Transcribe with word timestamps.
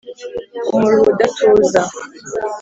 umuruho 0.75 1.05
udatuza 1.13 1.81